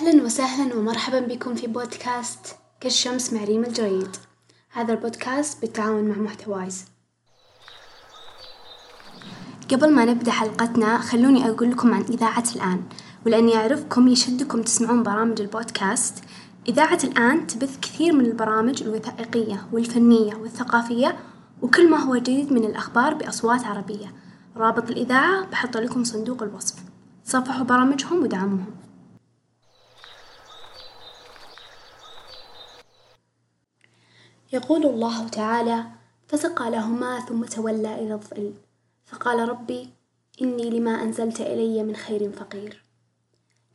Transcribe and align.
أهلا 0.00 0.22
وسهلا 0.22 0.74
ومرحبا 0.74 1.20
بكم 1.20 1.54
في 1.54 1.66
بودكاست 1.66 2.56
كالشمس 2.80 3.32
مع 3.32 3.44
ريم 3.44 3.64
الجريد. 3.64 4.16
هذا 4.70 4.92
البودكاست 4.92 5.60
بالتعاون 5.60 6.04
مع 6.04 6.16
محتوايز. 6.16 6.84
قبل 9.70 9.94
ما 9.94 10.04
نبدأ 10.04 10.30
حلقتنا 10.30 10.98
خلوني 10.98 11.50
أقول 11.50 11.70
لكم 11.70 11.94
عن 11.94 12.02
إذاعة 12.02 12.44
الآن 12.56 12.82
ولأني 13.26 13.56
أعرفكم 13.56 14.08
يشدكم 14.08 14.62
تسمعون 14.62 15.02
برامج 15.02 15.40
البودكاست. 15.40 16.24
إذاعة 16.68 16.98
الآن 17.04 17.46
تبث 17.46 17.80
كثير 17.80 18.12
من 18.12 18.26
البرامج 18.26 18.82
الوثائقية 18.82 19.66
والفنية 19.72 20.34
والثقافية 20.34 21.16
وكل 21.62 21.90
ما 21.90 21.96
هو 21.96 22.16
جديد 22.16 22.52
من 22.52 22.64
الأخبار 22.64 23.14
بأصوات 23.14 23.64
عربية. 23.64 24.14
رابط 24.56 24.90
الإذاعة 24.90 25.46
بحط 25.46 25.76
لكم 25.76 26.04
صندوق 26.04 26.42
الوصف. 26.42 26.76
صفحوا 27.24 27.64
برامجهم 27.64 28.22
ودعموهم. 28.22 28.89
يقول 34.52 34.86
الله 34.86 35.28
تعالى 35.28 35.84
فسقى 36.28 36.70
لهما 36.70 37.20
ثم 37.20 37.44
تولى 37.44 37.94
إلى 37.94 38.14
الظل. 38.14 38.52
فقال 39.06 39.48
ربي 39.48 39.88
إني 40.42 40.70
لما 40.70 41.02
أنزلت 41.02 41.40
إلي 41.40 41.82
من 41.82 41.96
خير 41.96 42.32
فقير. 42.32 42.84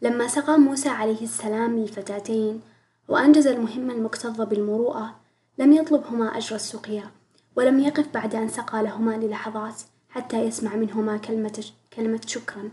لما 0.02 0.28
سقى 0.28 0.58
موسى 0.58 0.90
عليه 0.90 1.22
السلام 1.22 1.80
للفتاتين 1.80 2.62
وأنجز 3.08 3.48
المهمة 3.48 3.94
المكتظة 3.94 4.44
بالمروءة 4.44 5.16
لم 5.58 5.74
يطلبهما 5.74 6.38
أجر 6.38 6.56
السقيا 6.56 7.12
ولم 7.56 7.80
يقف 7.80 8.14
بعد 8.14 8.36
أن 8.36 8.48
سقى 8.48 8.84
لهما 8.84 9.12
للحظات 9.12 9.82
حتى 10.10 10.38
يسمع 10.42 10.76
منهما 10.76 11.18
كلمة, 11.18 11.66
كلمة 11.94 12.22
شكرا. 12.26 12.70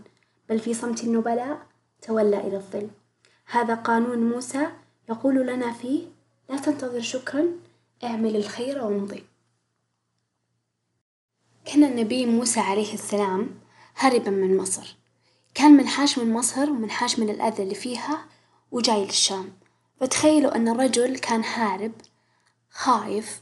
بل 0.49 0.59
في 0.59 0.73
صمت 0.73 1.03
النبلاء 1.03 1.57
تولى 2.01 2.47
إلى 2.47 2.57
الظل. 2.57 2.87
هذا 3.45 3.75
قانون 3.75 4.29
موسى 4.29 4.67
يقول 5.09 5.47
لنا 5.47 5.73
فيه 5.73 6.03
لا 6.49 6.57
تنتظر 6.57 7.01
شكرا 7.01 7.45
اعمل 8.03 8.35
الخير 8.35 8.83
وامضي. 8.83 9.23
كان 11.65 11.83
النبي 11.83 12.25
موسى 12.25 12.59
عليه 12.59 12.93
السلام 12.93 13.59
هربا 13.95 14.31
من 14.31 14.57
مصر. 14.57 14.95
كان 15.53 15.71
منحاش 15.71 16.19
من 16.19 16.33
مصر 16.33 16.69
ومنحاش 16.69 17.19
من 17.19 17.29
الأذى 17.29 17.63
اللي 17.63 17.75
فيها 17.75 18.25
وجاي 18.71 19.05
للشام. 19.05 19.53
فتخيلوا 19.99 20.55
أن 20.55 20.67
الرجل 20.67 21.17
كان 21.17 21.43
هارب 21.43 21.91
خايف 22.69 23.41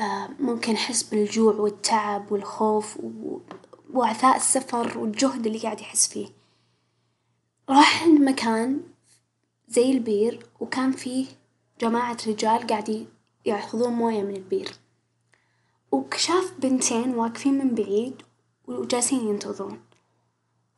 آه، 0.00 0.28
ممكن 0.40 0.72
يحس 0.72 1.02
بالجوع 1.02 1.54
والتعب 1.54 2.32
والخوف 2.32 2.98
وعثاء 3.94 4.36
السفر 4.36 4.98
والجهد 4.98 5.46
اللي 5.46 5.58
قاعد 5.58 5.80
يحس 5.80 6.08
فيه. 6.08 6.28
راح 7.68 8.02
عند 8.02 8.20
مكان 8.20 8.80
زي 9.68 9.90
البير 9.92 10.46
وكان 10.60 10.92
فيه 10.92 11.26
جماعة 11.80 12.16
رجال 12.26 12.66
قاعد 12.66 13.06
ياخذون 13.46 13.92
موية 13.92 14.22
من 14.22 14.36
البير. 14.36 14.72
وشاف 15.92 16.52
بنتين 16.58 17.14
واقفين 17.14 17.54
من 17.58 17.74
بعيد 17.74 18.22
وجالسين 18.66 19.28
ينتظرون. 19.28 19.80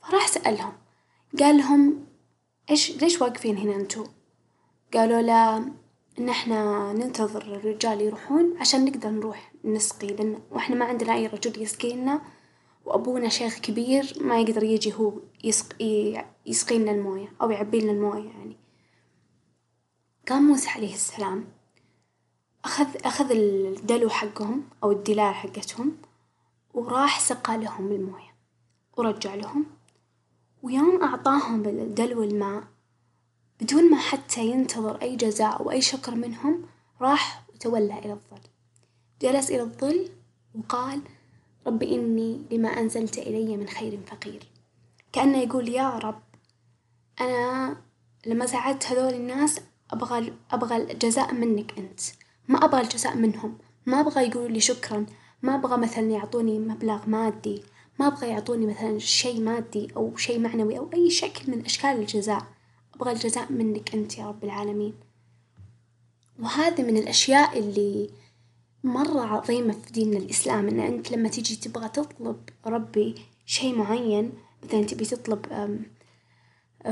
فراح 0.00 0.26
سألهم 0.26 0.72
قال 1.38 1.56
لهم 1.56 2.06
إيش 2.70 3.02
ليش 3.02 3.20
واقفين 3.20 3.56
هنا 3.58 3.76
أنتو؟ 3.76 4.06
قالوا 4.94 5.20
له 5.20 5.56
إن 6.18 6.28
إحنا 6.28 6.92
ننتظر 6.92 7.42
الرجال 7.42 8.00
يروحون 8.00 8.58
عشان 8.58 8.84
نقدر 8.84 9.10
نروح 9.10 9.52
نسقي 9.64 10.06
لأن 10.06 10.38
وإحنا 10.50 10.76
ما 10.76 10.84
عندنا 10.84 11.14
أي 11.14 11.26
رجل 11.26 11.62
يسقينا 11.62 12.20
وأبونا 12.84 13.28
شيخ 13.28 13.58
كبير 13.58 14.12
ما 14.20 14.40
يقدر 14.40 14.62
يجي 14.62 14.94
هو 14.94 15.12
يسقي 15.44 16.24
يسقي 16.46 16.78
لنا 16.78 16.90
الموية 16.90 17.32
أو 17.42 17.50
يعبي 17.50 17.80
لنا 17.80 17.92
الموية 17.92 18.28
يعني. 18.28 18.56
قام 20.28 20.42
موسى 20.42 20.68
عليه 20.68 20.94
السلام 20.94 21.44
أخذ 22.68 22.96
أخذ 23.04 23.30
الدلو 23.30 24.08
حقهم 24.08 24.64
أو 24.82 24.92
الدلال 24.92 25.34
حقتهم 25.34 25.96
وراح 26.74 27.20
سقى 27.20 27.58
لهم 27.58 27.92
الموية 27.92 28.34
ورجع 28.96 29.34
لهم. 29.34 29.66
ويوم 30.62 31.02
أعطاهم 31.02 31.64
الدلو 31.64 32.22
الماء 32.22 32.64
بدون 33.60 33.90
ما 33.90 33.96
حتى 33.96 34.46
ينتظر 34.46 35.02
أي 35.02 35.16
جزاء 35.16 35.60
أو 35.60 35.70
أي 35.70 35.80
شكر 35.80 36.14
منهم 36.14 36.64
راح 37.00 37.44
وتولى 37.54 37.98
إلى 37.98 38.12
الظل. 38.12 38.40
جلس 39.22 39.50
إلى 39.50 39.62
الظل 39.62 40.08
وقال 40.54 41.00
رب 41.66 41.82
إني 41.82 42.42
لما 42.50 42.68
أنزلت 42.68 43.18
إلي 43.18 43.56
من 43.56 43.68
خير 43.68 44.00
فقير. 44.06 44.42
كأنه 45.12 45.38
يقول 45.38 45.68
يا 45.68 45.98
رب 45.98 46.22
أنا 47.20 47.76
لما 48.26 48.46
ساعدت 48.46 48.86
هذول 48.86 49.14
الناس 49.14 49.60
أبغى 49.90 50.32
أبغى 50.50 50.76
الجزاء 50.76 51.34
منك 51.34 51.78
أنت. 51.78 52.00
ما 52.48 52.64
أبغى 52.64 52.80
الجزاء 52.80 53.16
منهم. 53.16 53.58
ما 53.86 54.00
أبغى 54.00 54.26
يقولوا 54.26 54.48
لي 54.48 54.60
شكرا. 54.60 55.06
ما 55.42 55.54
أبغى 55.54 55.76
مثلا 55.76 56.10
يعطوني 56.10 56.58
مبلغ 56.58 57.06
مادي. 57.06 57.62
ما 58.00 58.06
أبغى 58.06 58.28
يعطوني 58.28 58.66
مثلا 58.66 58.98
شيء 58.98 59.40
مادي 59.40 59.88
أو 59.96 60.16
شيء 60.16 60.38
معنوي 60.38 60.78
أو 60.78 60.90
أي 60.94 61.10
شكل 61.10 61.50
من 61.50 61.64
أشكال 61.64 61.90
الجزاء. 61.90 62.46
أبغى 62.94 63.12
الجزاء 63.12 63.52
منك 63.52 63.94
أنت 63.94 64.18
يا 64.18 64.28
رب 64.28 64.44
العالمين. 64.44 64.94
وهذه 66.42 66.82
من 66.82 66.96
الأشياء 66.96 67.58
اللي 67.58 68.10
مرة 68.84 69.20
عظيمة 69.20 69.72
في 69.72 69.92
ديننا 69.92 70.18
الإسلام 70.18 70.68
إن 70.68 70.80
أنت 70.80 71.12
لما 71.12 71.28
تيجي 71.28 71.56
تبغى 71.56 71.88
تطلب 71.88 72.36
ربي 72.66 73.14
شيء 73.46 73.74
معين 73.74 74.32
مثلا 74.64 74.82
تبي 74.82 75.04
تطلب 75.04 75.46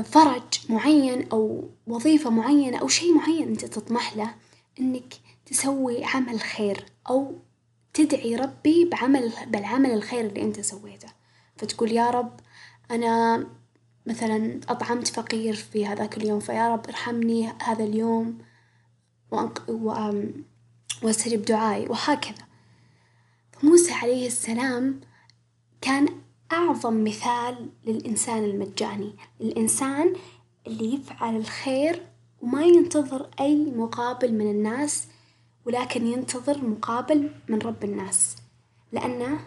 فرج 0.03 0.59
معين 0.69 1.29
أو 1.29 1.69
وظيفة 1.87 2.29
معينة 2.29 2.77
أو 2.77 2.87
شيء 2.87 3.13
معين 3.13 3.47
أنت 3.47 3.65
تطمح 3.65 4.17
له 4.17 4.35
إنك 4.79 5.13
تسوي 5.47 6.05
عمل 6.05 6.39
خير 6.39 6.85
أو 7.09 7.35
تدعي 7.93 8.35
ربي 8.35 8.85
بعمل 8.85 9.33
بالعمل 9.47 9.91
الخير 9.91 10.25
اللي 10.25 10.41
أنت 10.41 10.59
سويته. 10.59 11.07
فتقول 11.57 11.91
يا 11.91 12.09
رب 12.09 12.39
أنا 12.91 13.47
مثلا 14.05 14.59
أطعمت 14.69 15.07
فقير 15.07 15.53
في 15.53 15.85
هذاك 15.85 16.17
اليوم 16.17 16.39
فيا 16.39 16.73
رب 16.73 16.87
ارحمني 16.87 17.53
هذا 17.63 17.83
اليوم 17.83 18.37
وأنق... 19.31 19.63
واستجب 21.03 21.41
دعائي 21.41 21.87
وهكذا. 21.87 22.47
فموسى 23.51 23.93
عليه 23.93 24.27
السلام 24.27 25.01
كان 25.81 26.07
أعظم 26.51 27.03
مثال 27.03 27.69
للإنسان 27.85 28.43
المجاني. 28.43 29.15
الإنسان 29.41 30.13
اللي 30.67 30.93
يفعل 30.93 31.35
الخير 31.35 32.05
وما 32.41 32.63
ينتظر 32.63 33.29
أي 33.39 33.55
مقابل 33.55 34.33
من 34.33 34.51
الناس 34.51 35.07
ولكن 35.67 36.07
ينتظر 36.07 36.65
مقابل 36.65 37.31
من 37.47 37.59
رب 37.59 37.83
الناس 37.83 38.35
لأنه 38.91 39.39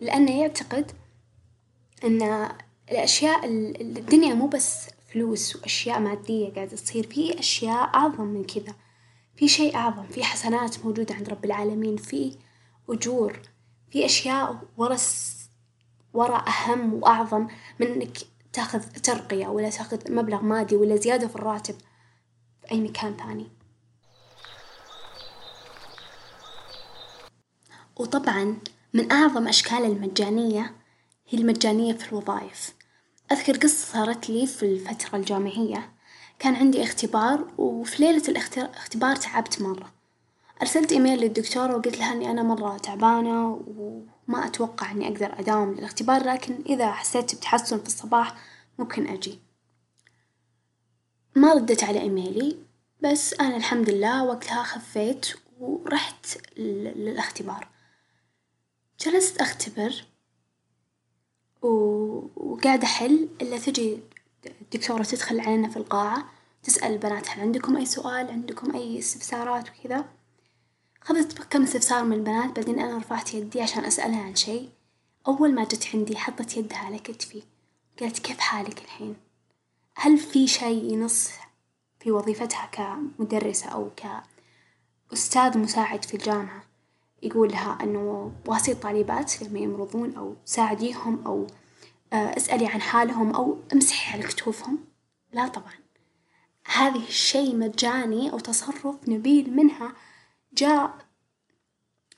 لأنه 0.00 0.40
يعتقد 0.40 0.92
أن 2.04 2.48
الأشياء 2.90 3.46
الدنيا 3.80 4.34
مو 4.34 4.46
بس 4.46 4.88
فلوس 5.08 5.56
وأشياء 5.56 6.00
مادية 6.00 6.54
قاعدة 6.54 6.76
تصير 6.76 7.06
في 7.06 7.38
أشياء 7.38 7.94
أعظم 7.94 8.24
من 8.24 8.44
كذا 8.44 8.74
في 9.36 9.48
شيء 9.48 9.76
أعظم 9.76 10.06
في 10.06 10.24
حسنات 10.24 10.84
موجودة 10.84 11.14
عند 11.14 11.28
رب 11.28 11.44
العالمين 11.44 11.96
في 11.96 12.36
أجور 12.88 13.38
في 13.90 14.04
أشياء 14.04 14.58
ورا 14.76 14.96
ورا 16.14 16.44
أهم 16.48 16.94
وأعظم 16.94 17.46
من 17.80 17.86
إنك 17.86 18.18
تاخذ 18.52 18.80
ترقية 18.80 19.46
ولا 19.46 19.70
تاخذ 19.70 20.12
مبلغ 20.12 20.42
مادي 20.42 20.76
ولا 20.76 20.96
زيادة 20.96 21.28
في 21.28 21.36
الراتب 21.36 21.74
في 22.60 22.70
أي 22.70 22.80
مكان 22.80 23.16
ثاني. 23.16 23.63
وطبعا 27.96 28.56
من 28.94 29.12
أعظم 29.12 29.48
أشكال 29.48 29.84
المجانية 29.84 30.74
هي 31.28 31.38
المجانية 31.38 31.92
في 31.92 32.12
الوظائف. 32.12 32.74
أذكر 33.32 33.56
قصة 33.56 33.92
صارت 33.92 34.30
لي 34.30 34.46
في 34.46 34.62
الفترة 34.62 35.16
الجامعية. 35.16 35.92
كان 36.38 36.54
عندي 36.54 36.82
اختبار 36.82 37.46
وفي 37.58 38.02
ليلة 38.02 38.22
الاختبار 38.28 39.16
تعبت 39.16 39.62
مرة. 39.62 39.92
أرسلت 40.62 40.92
إيميل 40.92 41.20
للدكتورة 41.20 41.76
وقلت 41.76 41.98
لها 41.98 42.12
إني 42.12 42.30
أنا 42.30 42.42
مرة 42.42 42.78
تعبانة 42.78 43.62
وما 43.66 44.46
أتوقع 44.46 44.90
إني 44.90 45.08
أقدر 45.08 45.38
أداوم 45.38 45.74
للاختبار 45.74 46.24
لكن 46.24 46.62
إذا 46.66 46.92
حسيت 46.92 47.34
بتحسن 47.34 47.78
في 47.78 47.86
الصباح 47.86 48.36
ممكن 48.78 49.06
أجي. 49.06 49.38
ما 51.36 51.52
ردت 51.52 51.84
على 51.84 52.00
إيميلي 52.00 52.56
بس 53.00 53.34
أنا 53.34 53.56
الحمد 53.56 53.90
لله 53.90 54.24
وقتها 54.24 54.62
خفيت 54.62 55.26
ورحت 55.60 56.26
للاختبار. 56.58 57.73
جلست 59.04 59.40
أختبر 59.40 60.04
وقاعدة 61.62 62.84
أحل 62.84 63.28
إلا 63.42 63.58
تجي 63.58 63.98
الدكتورة 64.62 65.02
تدخل 65.02 65.40
علينا 65.40 65.68
في 65.68 65.76
القاعة 65.76 66.24
تسأل 66.62 66.92
البنات 66.92 67.30
هل 67.30 67.40
عندكم 67.40 67.76
أي 67.76 67.86
سؤال 67.86 68.30
عندكم 68.30 68.76
أي 68.76 68.98
استفسارات 68.98 69.68
وكذا. 69.70 70.04
أخذت 71.02 71.38
كم 71.42 71.62
استفسار 71.62 72.04
من 72.04 72.12
البنات 72.12 72.56
بعدين 72.56 72.78
أنا 72.78 72.98
رفعت 72.98 73.34
يدي 73.34 73.60
عشان 73.60 73.84
أسألها 73.84 74.22
عن 74.22 74.34
شي 74.34 74.68
أول 75.26 75.54
ما 75.54 75.64
جت 75.64 75.88
عندي 75.94 76.16
حطت 76.16 76.56
يدها 76.56 76.78
على 76.78 76.98
كتفي. 76.98 77.42
قالت 78.00 78.18
كيف 78.18 78.38
حالك 78.38 78.84
الحين؟ 78.84 79.16
هل 79.96 80.18
في 80.18 80.46
شي 80.46 80.78
ينص 80.92 81.30
في 82.00 82.10
وظيفتها 82.10 82.66
كمدرسة 82.72 83.68
أو 83.68 83.90
كأستاذ 85.10 85.58
مساعد 85.58 86.04
في 86.04 86.14
الجامعة؟ 86.14 86.73
يقول 87.24 87.52
لها 87.52 87.78
إنه 87.82 88.32
واسي 88.46 88.72
الطالبات 88.72 89.42
لما 89.42 89.58
يمرضون 89.58 90.16
أو 90.16 90.36
ساعديهم 90.44 91.26
أو 91.26 91.46
اسألي 92.12 92.66
عن 92.66 92.80
حالهم 92.80 93.34
أو 93.34 93.58
امسحي 93.72 94.12
على 94.12 94.28
كتوفهم؟ 94.28 94.78
لا 95.32 95.48
طبعا، 95.48 95.72
هذه 96.74 97.02
الشي 97.08 97.54
مجاني 97.54 98.32
أو 98.32 98.38
تصرف 98.38 99.08
نبيل 99.08 99.56
منها 99.56 99.92
جاء 100.52 100.94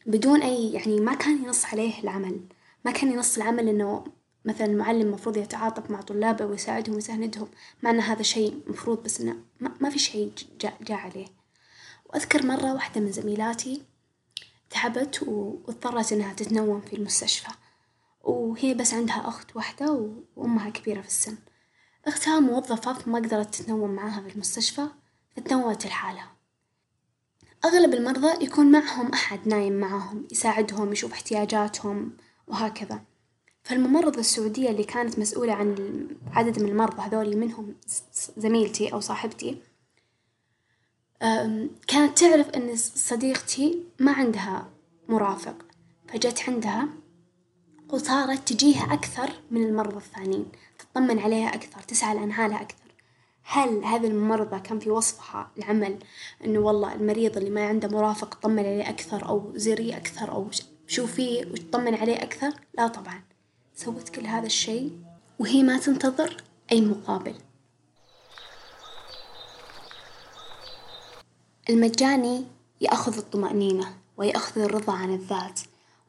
بدون 0.07 0.43
أي 0.43 0.73
يعني 0.73 1.01
ما 1.01 1.15
كان 1.15 1.45
ينص 1.45 1.65
عليه 1.65 2.03
العمل، 2.03 2.41
ما 2.85 2.91
كان 2.91 3.13
ينص 3.13 3.37
العمل 3.37 3.69
إنه 3.69 4.05
مثلا 4.45 4.67
المعلم 4.67 5.11
مفروض 5.11 5.37
يتعاطف 5.37 5.91
مع 5.91 6.01
طلابه 6.01 6.47
ويساعدهم 6.47 6.95
ويساندهم، 6.95 7.49
مع 7.83 7.91
إن 7.91 8.01
هذا 8.01 8.23
شي 8.23 8.53
مفروض 8.67 9.03
بس 9.03 9.21
إنه 9.21 9.37
ما 9.81 9.91
في 9.91 9.99
شي 9.99 10.31
جاء 10.61 10.77
جاء 10.83 10.99
عليه، 10.99 11.27
وأذكر 12.07 12.47
مرة 12.47 12.75
واحدة 12.75 13.01
من 13.01 13.13
زميلاتي 13.13 13.83
تعبت 14.71 15.23
واضطرت 15.23 16.13
إنها 16.13 16.33
تتنوم 16.33 16.81
في 16.81 16.97
المستشفى، 16.97 17.51
وهي 18.25 18.75
بس 18.75 18.95
عندها 18.95 19.29
أخت 19.29 19.57
واحدة 19.57 20.13
وأمها 20.37 20.71
كبيرة 20.71 21.01
في 21.01 21.09
السن، 21.09 21.37
أختها 22.07 22.41
موظفة 22.41 22.93
فما 22.93 23.19
قدرت 23.19 23.55
تتنوم 23.55 23.91
معاها 23.91 24.21
في 24.21 24.35
المستشفى 24.35 24.87
فتنومت 25.37 25.87
لحالها، 25.87 26.33
أغلب 27.65 27.95
المرضى 27.95 28.45
يكون 28.45 28.71
معهم 28.71 29.13
أحد 29.13 29.49
نايم 29.49 29.73
معاهم 29.73 30.29
يساعدهم 30.33 30.93
يشوف 30.93 31.13
احتياجاتهم 31.13 32.17
وهكذا، 32.47 33.01
فالممرضة 33.63 34.21
السعودية 34.21 34.71
اللي 34.71 34.85
كانت 34.85 35.19
مسؤولة 35.19 35.53
عن 35.53 36.09
عدد 36.33 36.63
من 36.63 36.69
المرضى 36.69 37.03
هذولي 37.03 37.37
منهم 37.37 37.75
زميلتي 38.37 38.93
أو 38.93 39.01
صاحبتي 39.01 39.63
كانت 41.87 42.19
تعرف 42.19 42.51
إن 42.51 42.77
صديقتي 42.77 43.83
ما 43.99 44.13
عندها 44.13 44.69
مرافق، 45.09 45.57
فجت 46.09 46.43
عندها 46.49 46.89
وصارت 47.89 48.49
تجيها 48.53 48.95
أكثر 48.95 49.31
من 49.51 49.63
المرضى 49.63 49.97
الثانيين، 49.97 50.47
تطمن 50.79 51.19
عليها 51.19 51.55
أكثر، 51.55 51.81
تسأل 51.81 52.19
عن 52.19 52.33
حالها 52.33 52.61
أكثر، 52.61 52.87
هل 53.43 53.85
هذي 53.85 54.07
الممرضة 54.07 54.59
كان 54.59 54.79
في 54.79 54.91
وصفها 54.91 55.51
العمل 55.59 55.99
إنه 56.45 56.59
والله 56.59 56.95
المريض 56.95 57.37
اللي 57.37 57.51
ما 57.51 57.67
عنده 57.69 57.89
مرافق 57.89 58.35
طمن 58.35 58.59
عليه 58.59 58.89
أكثر 58.89 59.29
أو 59.29 59.53
زريه 59.55 59.97
أكثر 59.97 60.33
أو 60.33 60.49
شوفيه 60.87 61.47
وتطمن 61.47 61.95
عليه 61.95 62.23
أكثر؟ 62.23 62.53
لا 62.79 62.87
طبعا، 62.87 63.23
سوت 63.75 64.09
كل 64.09 64.27
هذا 64.27 64.47
الشي 64.47 64.91
وهي 65.39 65.63
ما 65.63 65.79
تنتظر 65.79 66.37
أي 66.73 66.81
مقابل. 66.81 67.35
المجاني 71.71 72.45
يأخذ 72.81 73.17
الطمأنينة 73.17 73.97
ويأخذ 74.17 74.61
الرضا 74.61 74.93
عن 74.93 75.15
الذات 75.15 75.61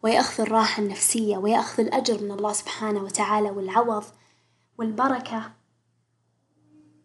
ويأخذ 0.04 0.44
الراحة 0.44 0.84
النفسية 0.84 1.38
ويأخذ 1.38 1.84
الأجر 1.84 2.24
من 2.24 2.32
الله 2.32 2.54
سبحانه 2.54 3.04
وتعالى 3.04 3.50
والعوض 3.50 4.04
والبركة 4.78 5.52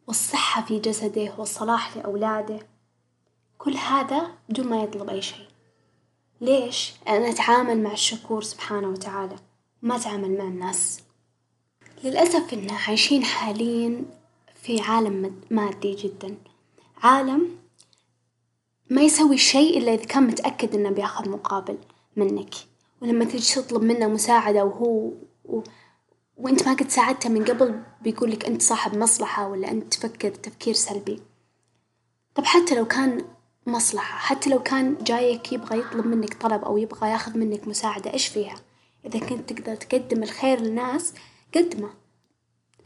والصحة 0.07 0.63
في 0.63 0.79
جسده 0.79 1.35
والصلاح 1.39 1.97
لأولاده، 1.97 2.59
كل 3.59 3.77
هذا 3.77 4.31
بدون 4.49 4.67
ما 4.67 4.83
يطلب 4.83 5.11
أي 5.11 5.23
شي، 5.23 5.49
ليش؟ 6.41 6.93
لأنه 7.07 7.31
أتعامل 7.31 7.83
مع 7.83 7.93
الشكور 7.93 8.43
سبحانه 8.43 8.89
وتعالى 8.89 9.37
ما 9.83 9.97
أتعامل 9.97 10.39
مع 10.39 10.45
الناس، 10.45 11.01
للأسف 12.05 12.53
إنا 12.55 12.73
عايشين 12.73 13.25
حاليا 13.25 14.05
في 14.63 14.81
عالم 14.81 15.41
مادي 15.51 15.95
جدا، 15.95 16.37
عالم 17.03 17.62
ما 18.93 19.03
يسوي 19.03 19.39
شي 19.39 19.79
إلا 19.79 19.95
إذا 19.95 20.05
كان 20.05 20.23
متأكد 20.23 20.75
إنه 20.75 20.91
بياخذ 20.91 21.29
مقابل 21.29 21.79
منك، 22.17 22.55
ولما 23.03 23.25
تجي 23.25 23.55
تطلب 23.55 23.83
منه 23.83 24.07
مساعدة 24.07 24.65
وهو 24.65 25.13
و... 25.45 25.63
وإنت 26.37 26.69
ما 26.69 26.75
قد 26.75 26.89
ساعدته 26.89 27.29
من 27.29 27.45
قبل 27.45 27.83
بيقولك 28.03 28.47
إنت 28.47 28.63
صاحب 28.63 28.97
مصلحة 28.97 29.49
ولا 29.49 29.71
إنت 29.71 29.95
تفكر 29.95 30.31
تفكير 30.31 30.75
سلبي، 30.75 31.23
طب 32.35 32.45
حتى 32.45 32.75
لو 32.75 32.85
كان 32.85 33.25
مصلحة 33.67 34.19
حتى 34.19 34.51
لو 34.51 34.63
كان 34.63 34.97
جايك 35.05 35.53
يبغى 35.53 35.79
يطلب 35.79 36.07
منك 36.07 36.35
طلب 36.35 36.65
أو 36.65 36.79
يبغى 36.79 37.11
ياخذ 37.11 37.39
منك 37.39 37.69
مساعدة 37.69 38.13
إيش 38.13 38.27
فيها؟ 38.27 38.55
إذا 39.07 39.19
كنت 39.19 39.53
تقدر 39.53 39.75
تقدم 39.75 40.23
الخير 40.23 40.61
للناس 40.61 41.15
قدمه، 41.55 41.91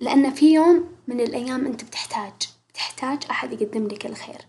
لأن 0.01 0.31
في 0.31 0.55
يوم 0.55 0.85
من 1.09 1.21
الأيام 1.21 1.67
إنت 1.67 1.85
بتحتاج 1.85 2.33
بتحتاج 2.71 3.19
أحد 3.31 3.53
يقدم 3.53 3.87
لك 3.87 4.07
الخير، 4.07 4.41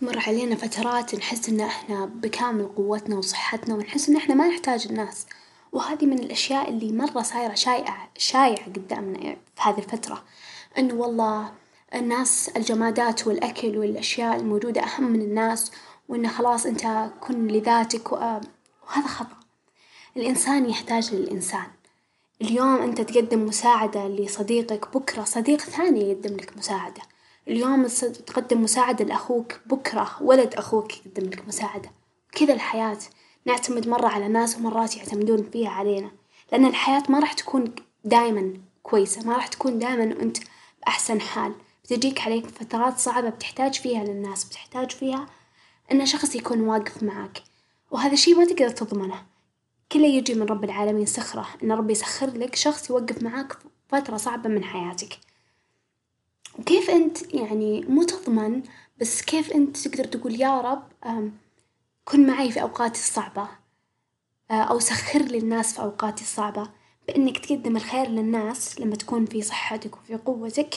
تمر 0.00 0.18
علينا 0.26 0.56
فترات 0.56 1.14
نحس 1.14 1.48
إن 1.48 1.60
إحنا 1.60 2.06
بكامل 2.06 2.68
قوتنا 2.76 3.16
وصحتنا 3.16 3.74
ونحس 3.74 4.08
إن 4.08 4.16
إحنا 4.16 4.34
ما 4.34 4.48
نحتاج 4.48 4.86
الناس، 4.90 5.26
وهذي 5.72 6.06
من 6.06 6.18
الأشياء 6.18 6.68
اللي 6.68 6.92
مرة 6.92 7.22
صايرة 7.22 7.54
شايعة 7.54 8.08
شايعة 8.18 8.66
قدامنا 8.66 9.18
في 9.20 9.62
هذي 9.62 9.82
الفترة، 9.82 10.24
إنه 10.78 10.94
والله 10.94 11.52
الناس 11.94 12.50
الجمادات 12.56 13.26
والأكل 13.26 13.78
والأشياء 13.78 14.36
الموجودة 14.36 14.80
أهم 14.80 15.04
من 15.04 15.20
الناس، 15.20 15.72
وإنه 16.08 16.28
خلاص 16.28 16.66
إنت 16.66 17.10
كن 17.20 17.46
لذاتك 17.46 18.12
وهذا 18.12 19.06
خطأ، 19.06 19.36
الإنسان 20.16 20.70
يحتاج 20.70 21.14
للإنسان، 21.14 21.66
اليوم 22.42 22.82
إنت 22.82 23.00
تقدم 23.00 23.46
مساعدة 23.46 24.08
لصديقك 24.08 24.96
بكرة 24.96 25.24
صديق 25.24 25.60
ثاني 25.60 26.10
يقدم 26.10 26.36
لك 26.36 26.56
مساعدة، 26.56 27.02
اليوم 27.48 27.86
تقدم 28.26 28.62
مساعدة 28.62 29.04
لأخوك 29.04 29.60
بكرة 29.66 30.16
ولد 30.20 30.54
أخوك 30.54 31.06
يقدم 31.06 31.30
لك 31.30 31.48
مساعدة، 31.48 31.90
كذا 32.32 32.54
الحياة 32.54 32.98
نعتمد 33.44 33.88
مرة 33.88 34.08
على 34.08 34.28
ناس 34.28 34.56
ومرات 34.56 34.96
يعتمدون 34.96 35.50
فيها 35.52 35.70
علينا، 35.70 36.10
لأن 36.52 36.66
الحياة 36.66 37.02
ما 37.08 37.18
راح 37.20 37.32
تكون 37.32 37.74
دايمًا 38.04 38.54
كويسة 38.82 39.26
ما 39.26 39.34
راح 39.34 39.46
تكون 39.46 39.78
دايمًا 39.78 40.04
وإنت 40.04 40.38
بأحسن 40.82 41.20
حال، 41.20 41.54
بتجيك 41.84 42.20
عليك 42.20 42.46
فترات 42.46 42.98
صعبة 42.98 43.28
بتحتاج 43.28 43.74
فيها 43.74 44.04
للناس 44.04 44.44
بتحتاج 44.44 44.90
فيها 44.90 45.26
إن 45.92 46.06
شخص 46.06 46.34
يكون 46.34 46.60
واقف 46.60 47.02
معاك، 47.02 47.42
وهذا 47.90 48.12
الشي 48.12 48.34
ما 48.34 48.44
تقدر 48.44 48.70
تضمنه، 48.70 49.22
كله 49.92 50.06
يجي 50.06 50.34
من 50.34 50.46
رب 50.46 50.64
العالمين 50.64 51.06
سخرة 51.06 51.46
إن 51.62 51.72
ربي 51.72 51.92
يسخر 51.92 52.26
لك 52.26 52.54
شخص 52.54 52.90
يوقف 52.90 53.22
معاك 53.22 53.56
فترة 53.88 54.16
صعبة 54.16 54.48
من 54.48 54.64
حياتك، 54.64 55.18
وكيف 56.58 56.90
إنت 56.90 57.34
يعني 57.34 57.80
مو 57.80 58.02
تضمن 58.02 58.62
بس 59.00 59.22
كيف 59.22 59.52
إنت 59.52 59.76
تقدر 59.76 60.04
تقول 60.04 60.40
يا 60.40 60.60
رب 60.60 60.82
كن 62.04 62.26
معي 62.26 62.50
في 62.50 62.62
أوقاتي 62.62 63.00
الصعبة 63.00 63.48
أو 64.50 64.78
سخر 64.78 65.22
لي 65.22 65.38
الناس 65.38 65.74
في 65.74 65.82
أوقاتي 65.82 66.22
الصعبة 66.22 66.70
بإنك 67.08 67.38
تقدم 67.38 67.76
الخير 67.76 68.08
للناس 68.08 68.80
لما 68.80 68.96
تكون 68.96 69.26
في 69.26 69.42
صحتك 69.42 69.96
وفي 69.96 70.16
قوتك 70.16 70.74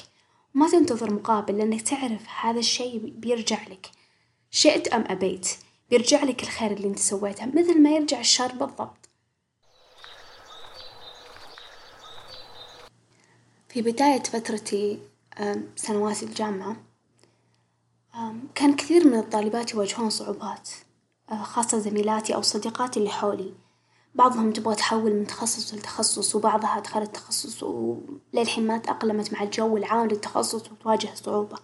وما 0.56 0.70
تنتظر 0.70 1.14
مقابل 1.14 1.58
لأنك 1.58 1.82
تعرف 1.82 2.26
هذا 2.42 2.60
الشي 2.60 3.00
بيرجع 3.00 3.64
لك 3.68 3.92
شئت 4.52 4.88
أم 4.88 5.04
أبيت 5.08 5.50
بيرجع 5.90 6.24
لك 6.24 6.44
الخير 6.44 6.72
اللي 6.72 6.88
إنت 6.88 7.00
سويته 7.00 7.46
مثل 7.46 7.82
ما 7.82 7.90
يرجع 7.90 8.20
الشر 8.20 8.52
بالضبط. 8.52 9.10
في 13.70 13.82
بداية 13.82 14.24
فترتي 14.24 15.00
سنوات 15.76 16.24
الجامعة. 16.24 16.76
كان 18.56 18.76
كثير 18.76 19.08
من 19.08 19.20
الطالبات 19.20 19.74
يواجهون 19.74 20.10
صعوبات 20.10 20.70
خاصة 21.42 21.80
زميلاتي 21.80 22.36
أو 22.36 22.42
صديقاتي 22.42 23.00
اللي 23.00 23.10
حولي، 23.10 23.54
بعضهم 24.16 24.52
تبغى 24.52 24.76
تحول 24.76 25.14
من 25.14 25.28
تخصص 25.28 25.74
لتخصص 25.74 26.36
وبعضها 26.36 26.80
دخلت 26.80 27.16
تخصص 27.16 27.64
وللحين 27.64 28.68
ما 28.68 28.78
تأقلمت 28.78 29.34
مع 29.34 29.44
الجو 29.44 29.78
العام 29.78 30.08
للتخصص 30.08 30.72
وتواجه 30.72 31.10
صعوبة، 31.16 31.58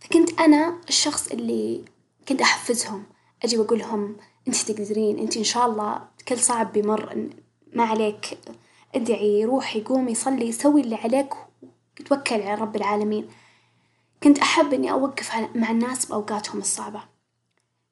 فكنت 0.00 0.40
أنا 0.40 0.78
الشخص 0.88 1.28
اللي 1.28 1.84
كنت 2.28 2.40
أحفزهم 2.40 3.04
أجي 3.44 3.58
وأقول 3.58 3.78
لهم 3.78 4.16
إنتي 4.48 4.72
تقدرين 4.74 5.18
إنتي 5.18 5.38
إن 5.38 5.44
شاء 5.44 5.66
الله 5.66 6.08
كل 6.28 6.38
صعب 6.38 6.72
بيمر 6.72 7.30
ما 7.72 7.84
عليك 7.84 8.38
ادعي 8.94 9.44
روحي 9.44 9.82
قومي 9.82 10.14
صلي 10.14 10.52
سوي 10.52 10.80
اللي 10.80 10.96
عليك 10.96 11.34
وتوكلي 12.00 12.44
على 12.48 12.60
رب 12.60 12.76
العالمين، 12.76 13.28
كنت 14.22 14.38
أحب 14.38 14.72
إني 14.72 14.90
أوقف 14.90 15.34
مع 15.54 15.70
الناس 15.70 16.06
بأوقاتهم 16.06 16.58
الصعبة، 16.58 17.02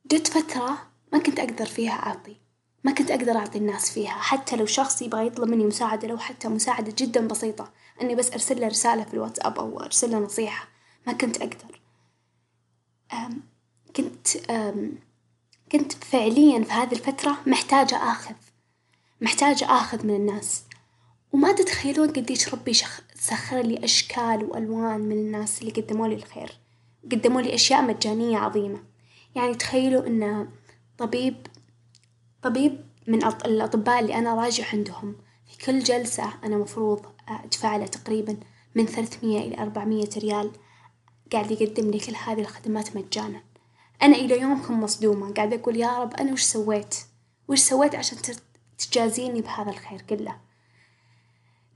جت 0.07 0.27
فترة 0.27 0.79
ما 1.13 1.19
كنت 1.19 1.39
أقدر 1.39 1.67
فيها 1.67 1.93
أعطي، 1.93 2.37
ما 2.85 2.93
كنت 2.93 3.11
أقدر 3.11 3.37
أعطي 3.37 3.59
الناس 3.59 3.91
فيها. 3.91 4.11
حتى 4.11 4.57
لو 4.57 4.67
شخص 4.67 5.03
يبغى 5.03 5.27
يطلب 5.27 5.49
مني 5.49 5.65
مساعدة 5.65 6.09
لو 6.09 6.19
حتى 6.19 6.49
مساعدة 6.49 6.95
جدا 6.99 7.29
بسيطة 7.29 7.73
إني 8.03 8.15
بس 8.15 8.33
أرسل 8.33 8.61
له 8.61 8.69
رسالة 8.69 9.05
في 9.05 9.15
الواتساب 9.15 9.59
أو 9.59 9.81
أرسل 9.81 10.11
له 10.11 10.19
نصيحة. 10.19 10.69
ما 11.07 11.13
كنت 11.13 11.37
أقدر، 11.37 11.81
كنت 13.97 14.29
كنت 15.73 15.93
فعليًا 15.93 16.65
في 16.65 16.73
هذي 16.73 16.97
الفترة 16.97 17.37
محتاجة 17.47 17.97
آخذ. 17.97 18.35
محتاجة 19.21 19.65
آخذ 19.65 20.07
من 20.07 20.15
الناس، 20.15 20.63
وما 21.33 21.53
تتخيلون 21.53 22.09
قديش 22.09 22.55
ربي 22.55 22.75
سخر 23.25 23.61
لي 23.61 23.85
أشكال 23.85 24.45
وألوان 24.45 25.01
من 25.01 25.19
الناس 25.19 25.63
اللي 25.63 25.73
قدموا 25.73 26.09
لي 26.09 26.15
الخير 26.15 26.53
قدموا 27.13 27.41
لي 27.41 27.55
أشياء 27.55 27.83
مجانية 27.83 28.39
عظيمة. 28.39 28.83
يعني 29.35 29.55
تخيلوا 29.55 30.07
إن 30.07 30.49
طبيب 30.99 31.47
طبيب 32.43 32.81
من 33.07 33.25
الأطباء 33.25 34.01
اللي 34.01 34.15
أنا 34.15 34.35
راجع 34.35 34.65
عندهم 34.73 35.17
في 35.47 35.59
كل 35.67 35.79
جلسة 35.79 36.33
أنا 36.45 36.57
مفروض 36.57 37.07
أدفع 37.29 37.77
له 37.77 37.87
تقريبا 37.87 38.37
من 38.75 38.87
ثلاثمية 38.87 39.41
إلى 39.41 39.63
أربعمية 39.63 40.09
ريال 40.17 40.51
قاعد 41.33 41.51
يقدم 41.51 41.91
لي 41.91 41.99
كل 41.99 42.15
هذه 42.25 42.41
الخدمات 42.41 42.97
مجانا. 42.97 43.43
أنا 44.03 44.17
إلى 44.17 44.41
يومكم 44.41 44.81
مصدومة 44.81 45.33
قاعدة 45.33 45.57
أقول 45.57 45.77
يا 45.77 45.99
رب 45.99 46.15
أنا 46.15 46.33
وش 46.33 46.43
سويت؟ 46.43 46.95
وش 47.49 47.59
سويت 47.59 47.95
عشان 47.95 48.19
تجازيني 48.79 49.41
بهذا 49.41 49.71
الخير 49.71 50.01
كله؟ 50.01 50.37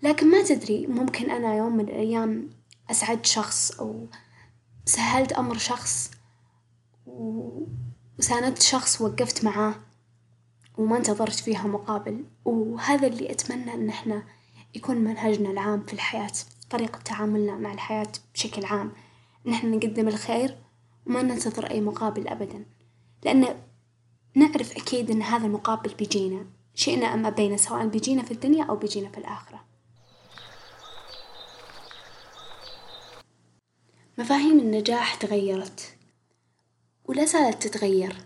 لكن 0.02 0.30
ما 0.30 0.42
تدري 0.42 0.86
ممكن 0.86 1.30
أنا 1.30 1.54
يوم 1.56 1.76
من 1.76 1.84
الأيام 1.88 2.50
أسعدت 2.90 3.26
شخص 3.26 3.80
أو 3.80 4.06
سهلت 4.84 5.32
أمر 5.32 5.58
شخص 5.58 6.10
وساندت 8.18 8.62
شخص 8.62 9.00
وقفت 9.00 9.44
معاه 9.44 9.74
وما 10.78 10.96
انتظرت 10.96 11.34
فيها 11.34 11.66
مقابل. 11.66 12.24
وهذا 12.44 13.06
اللي 13.06 13.30
أتمنى 13.30 13.74
إن 13.74 13.88
إحنا 13.88 14.22
يكون 14.74 14.96
منهجنا 14.96 15.50
العام 15.50 15.84
في 15.84 15.92
الحياة 15.92 16.32
طريقة 16.70 16.98
تعاملنا 16.98 17.56
مع 17.56 17.72
الحياة 17.72 18.08
بشكل 18.34 18.64
عام. 18.64 18.92
إن 19.46 19.52
إحنا 19.52 19.76
نقدم 19.76 20.08
الخير 20.08 20.58
وما 21.06 21.22
ننتظر 21.22 21.70
أي 21.70 21.80
مقابل 21.80 22.28
أبدا. 22.28 22.64
لأن 23.24 23.56
نعرف 24.34 24.76
أكيد 24.76 25.10
إن 25.10 25.22
هذا 25.22 25.46
المقابل 25.46 25.94
بيجينا 25.94 26.46
شئنا 26.74 27.14
أم 27.14 27.26
أبينا 27.26 27.56
سواء 27.56 27.86
بيجينا 27.86 28.22
في 28.22 28.30
الدنيا 28.30 28.64
أو 28.64 28.76
بيجينا 28.76 29.08
في 29.08 29.18
الآخرة. 29.18 29.67
مفاهيم 34.18 34.58
النجاح 34.58 35.14
تغيرت 35.14 35.96
ولا 37.04 37.24
زالت 37.24 37.66
تتغير. 37.66 38.16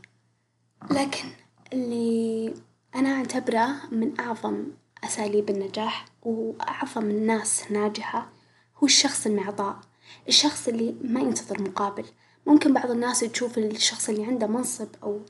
لكن 0.90 1.28
اللي 1.72 2.54
أنا 2.94 3.08
أعتبره 3.08 3.74
من 3.90 4.20
أعظم 4.20 4.64
أساليب 5.04 5.50
النجاح 5.50 6.04
وأعظم 6.22 7.10
الناس 7.10 7.70
ناجحة 7.70 8.32
هو 8.76 8.86
الشخص 8.86 9.26
المعطاء 9.26 9.80
الشخص 10.28 10.68
اللي 10.68 10.94
ما 11.02 11.20
ينتظر 11.20 11.62
مقابل. 11.62 12.04
ممكن 12.46 12.72
بعض 12.72 12.90
الناس 12.90 13.20
تشوف 13.20 13.58
الشخص 13.58 14.08
اللي 14.08 14.24
عنده 14.24 14.46
منصب 14.46 14.88
أو 15.02 15.20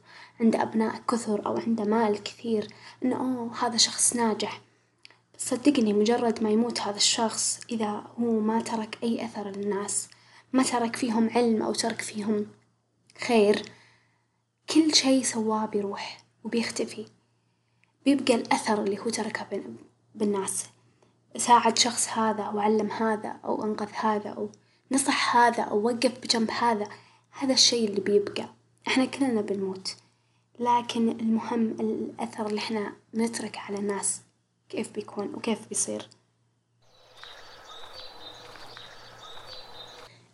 عنده 0.40 0.62
أبناء 0.62 1.02
كثر 1.09 1.47
أو 1.47 1.57
عنده 1.57 1.85
مال 1.85 2.23
كثير 2.23 2.69
إنه 3.04 3.16
أوه 3.16 3.66
هذا 3.66 3.76
شخص 3.76 4.16
ناجح. 4.16 4.61
صدقني 5.38 5.92
مجرد 5.92 6.42
ما 6.42 6.50
يموت 6.50 6.81
هذا 6.81 6.97
الشخص 6.97 7.61
إذا 7.71 8.04
هو 8.21 8.40
ما 8.40 8.61
ترك 8.61 8.99
أي 9.02 9.25
أثر 9.25 9.50
للناس. 9.50 10.09
ما 10.52 10.62
ترك 10.62 10.97
فيهم 10.97 11.30
علم 11.30 11.62
أو 11.62 11.73
ترك 11.73 12.00
فيهم 12.00 12.47
خير. 13.26 13.62
كل 14.71 14.94
شي 14.94 15.23
سواه 15.23 15.66
بيروح 15.66 16.25
وبيختفي. 16.44 17.06
بيبقى 18.04 18.35
الأثر 18.35 18.82
اللي 18.82 18.99
هو 18.99 19.11
تركه 19.11 19.47
بالناس. 20.14 20.66
ساعد 21.37 21.78
شخص 21.78 22.09
هذا 22.09 22.49
وعلم 22.49 22.90
هذا 22.90 23.28
أو 23.44 23.64
أنقذ 23.64 23.88
هذا 23.92 24.30
أو 24.30 24.50
نصح 24.92 25.37
هذا 25.37 25.62
أو 25.62 25.87
وقف 25.87 26.18
بجنب 26.18 26.50
هذا 26.50 26.88
هذا 27.30 27.52
الشي 27.52 27.85
اللي 27.85 28.00
بيبقى. 28.00 28.49
إحنا 28.88 29.04
كلنا 29.04 29.40
بنموت. 29.40 29.97
لكن 30.59 31.09
المهم 31.09 31.71
الأثر 31.80 32.47
اللي 32.47 32.59
إحنا 32.59 32.92
نتركه 33.14 33.61
على 33.61 33.78
الناس 33.78 34.21
كيف 34.68 34.92
بيكون 34.92 35.35
وكيف 35.35 35.68
بيصير. 35.68 36.09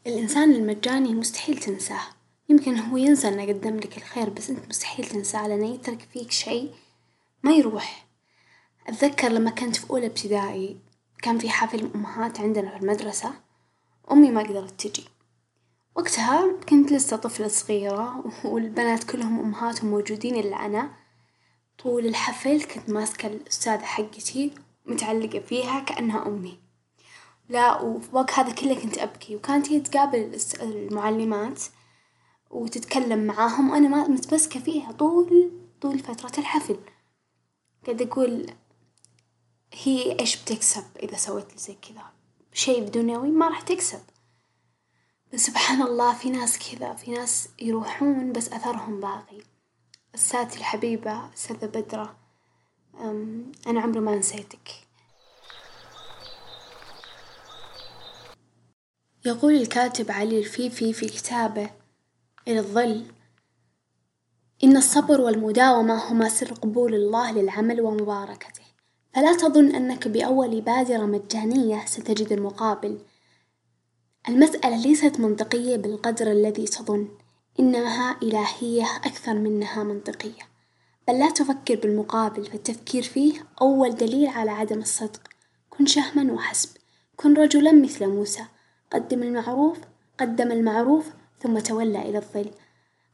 الإنسان 0.09 0.53
المجاني 0.53 1.15
مستحيل 1.15 1.59
تنساه. 1.59 2.01
يمكن 2.49 2.79
هو 2.79 2.97
ينسى 2.97 3.29
إنه 3.29 3.47
قدم 3.47 3.77
لك 3.77 3.97
الخير 3.97 4.31
بس 4.31 4.51
أنت 4.51 4.69
مستحيل 4.69 5.05
تنساه 5.07 5.49
لأنه 5.49 5.67
يترك 5.67 6.09
فيك 6.13 6.31
شي 6.31 6.69
ما 7.43 7.53
يروح. 7.53 8.07
أتذكر 8.87 9.29
لما 9.29 9.51
كنت 9.51 9.77
في 9.77 9.91
أولى 9.91 10.07
ابتدائي 10.07 10.77
كان 11.23 11.39
في 11.39 11.51
حفل 11.51 11.91
أمهات 11.95 12.41
عندنا 12.41 12.71
في 12.71 12.77
المدرسة. 12.77 13.33
أمي 14.11 14.31
ما 14.31 14.43
قدرت 14.43 14.81
تجي. 14.87 15.05
وقتها 15.97 16.53
كنت 16.69 16.93
لسه 16.93 17.17
طفلة 17.17 17.49
صغيرة 17.49 18.25
والبنات 18.45 19.05
كلهم 19.05 19.41
أمهاتهم 19.41 19.91
موجودين 19.91 20.37
إلا 20.37 20.67
أنا. 20.67 20.91
طول 21.79 22.07
الحفل 22.07 22.63
كنت 22.63 22.91
ماسكة 22.91 23.27
الأستاذة 23.27 23.85
حقتي 23.85 24.53
متعلقة 24.87 25.39
فيها 25.41 25.81
كأنها 25.81 26.27
أمي. 26.27 26.68
لا 27.49 27.81
وفوق 27.81 28.31
هذا 28.31 28.53
كله 28.53 28.75
كنت 28.75 28.99
أبكي 28.99 29.37
وكانت 29.37 29.73
هي 29.73 29.81
تقابل 29.81 30.39
المعلمات 30.63 31.63
وتتكلم 32.51 33.25
معاهم 33.25 33.71
وأنا 33.71 33.89
ما 33.89 34.09
متمسكة 34.09 34.61
فيها 34.61 34.93
طول 34.93 35.53
طول 35.81 35.99
فترة 35.99 36.33
الحفل. 36.39 36.79
قاعدة 37.87 38.05
أقول 38.05 38.47
هي 39.73 40.21
إيش 40.21 40.43
بتكسب 40.43 40.85
إذا 41.03 41.17
سويت 41.17 41.59
زي 41.59 41.75
كذا؟ 41.75 42.13
شي 42.53 42.81
دنيوي 42.81 43.31
ما 43.31 43.49
راح 43.49 43.61
تكسب. 43.61 44.01
بس 45.33 45.41
سبحان 45.41 45.83
الله 45.83 46.15
في 46.15 46.31
ناس 46.31 46.59
كذا 46.59 46.95
في 46.95 47.11
ناس 47.11 47.49
يروحون 47.59 48.33
بس 48.33 48.49
أثرهم 48.49 49.01
باقي. 49.01 49.43
أستاذتي 50.15 50.59
الحبيبة 50.59 51.35
أستاذة 51.35 51.67
بدرة 51.67 52.17
أنا 53.67 53.81
عمري 53.81 54.01
ما 54.01 54.17
نسيتك. 54.17 54.88
يقول 59.29 59.55
الكاتب 59.55 60.11
علي 60.11 60.39
الفيفي 60.39 60.93
في 60.93 61.07
كتابه 61.07 61.71
الظل 62.49 63.05
إن 64.65 64.77
الصبر 64.77 65.21
والمداومة 65.21 66.13
هما 66.13 66.29
سر 66.29 66.53
قبول 66.53 66.95
الله 66.95 67.33
للعمل 67.33 67.81
ومباركته. 67.81 68.63
فلا 69.15 69.37
تظن 69.37 69.75
أنك 69.75 70.09
بأول 70.09 70.61
بادرة 70.61 71.05
مجانية 71.07 71.87
ستجد 71.87 72.33
المقابل. 72.33 72.99
المسألة 74.29 74.77
ليست 74.77 75.21
منطقية 75.21 75.77
بالقدر 75.77 76.33
الذي 76.33 76.65
تظن. 76.65 77.09
إنها 77.61 78.17
إلهية 78.23 78.97
أكثر 78.97 79.35
منها 79.35 79.83
منطقية. 79.83 80.43
بل 81.09 81.19
لا 81.19 81.31
تفكر 81.31 81.77
بالمقابل 81.77 82.45
فالتفكير 82.45 83.03
فيه 83.03 83.47
أول 83.61 83.95
دليل 83.95 84.27
على 84.27 84.51
عدم 84.51 84.79
الصدق. 84.79 85.21
كن 85.71 85.87
شهما 85.87 86.33
وحسب. 86.33 86.69
كن 87.17 87.35
رجلا 87.35 87.73
مثل 87.73 88.07
موسى. 88.07 88.45
قدم 88.93 89.23
المعروف 89.23 89.79
قدم 90.21 90.53
المعروف 90.53 91.11
ثم 91.39 91.59
تولى 91.59 92.03
إلى 92.03 92.19
الظل. 92.19 92.51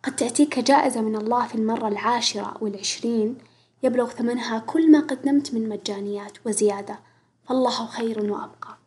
قد 0.03 0.17
تأتيك 0.17 0.59
جائزة 0.59 1.01
من 1.01 1.17
الله 1.17 1.47
في 1.47 1.55
المرة 1.55 1.89
العاشرة 1.89 2.57
أو 2.61 2.67
العشرين 2.67 3.39
يبلغ 3.83 4.09
ثمنها 4.11 4.59
كل 4.59 4.91
ما 4.91 5.01
قدمت 5.01 5.55
من 5.55 5.69
مجانيات 5.69 6.47
وزيادة. 6.47 6.99
فالله 7.45 7.87
خير 7.87 8.33
وأبقى. 8.33 8.79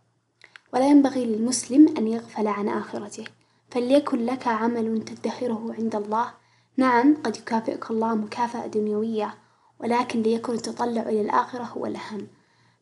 ولا 0.73 0.87
ينبغي 0.87 1.25
للمسلم 1.25 1.97
أن 1.97 2.07
يغفل 2.07 2.47
عن 2.47 2.69
آخرته. 2.69 3.25
فليكن 3.69 4.25
لك 4.25 4.47
عمل 4.47 5.05
تدخره 5.05 5.75
عند 5.79 5.95
الله. 5.95 6.33
نعم 6.77 7.17
قد 7.23 7.37
يكافئك 7.37 7.91
الله 7.91 8.15
مكافأة 8.15 8.67
دنيوية 8.67 9.37
ولكن 9.79 10.21
ليكن 10.21 10.53
التطلع 10.53 11.01
إلى 11.01 11.21
الآخرة 11.21 11.63
هو 11.63 11.85
الأهم. 11.85 12.27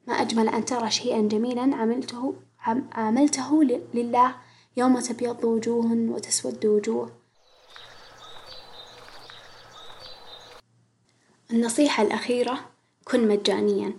ما 0.08 0.14
أجمل 0.14 0.50
أن 0.50 0.66
ترى 0.66 0.92
شيئا 0.92 1.22
جميلا 1.22 1.76
عملته 1.76 2.36
عملته 2.94 3.64
لله. 3.94 4.36
يوم 4.78 5.00
تبيض 5.00 5.44
وجوه 5.44 5.92
وتسود 5.92 6.66
وجوه. 6.66 7.12
النصيحة 11.52 12.04
الأخيرة 12.04 12.60
كن 13.06 13.28
مجانيا. 13.28 13.94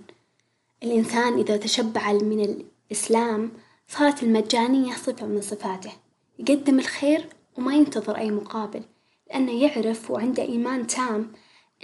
الإنسان 0.82 1.38
إذا 1.38 1.56
تشبع 1.56 2.12
من 2.12 2.64
الإسلام 2.90 3.52
صارت 3.88 4.22
المجانية 4.22 4.94
صفة 4.94 5.26
من 5.26 5.40
صفاته. 5.40 5.92
يقدم 6.38 6.78
الخير 6.78 7.28
وما 7.58 7.74
ينتظر 7.74 8.16
أي 8.16 8.30
مقابل 8.30 8.82
لأنه 9.30 9.62
يعرف 9.62 10.10
وعنده 10.10 10.42
إيمان 10.42 10.86
تام 10.86 11.32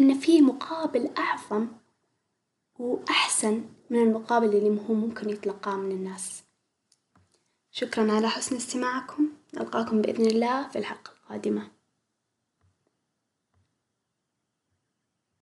إن 0.01 0.15
في 0.15 0.41
مقابل 0.41 1.11
أعظم 1.19 1.67
وأحسن 2.79 3.65
من 3.91 4.03
المقابل 4.03 4.47
اللي 4.47 4.81
هو 4.89 4.95
ممكن 4.95 5.31
يتلقاه 5.31 5.77
من 5.77 5.91
الناس. 5.91 6.43
شكرا 7.75 8.13
على 8.13 8.29
حسن 8.29 8.57
استماعكم. 8.57 9.29
نلقاكم 9.55 10.03
بإذن 10.03 10.27
الله 10.27 10.69
في 10.69 10.79
الحلقة 10.79 11.11
القادمة. 11.13 11.82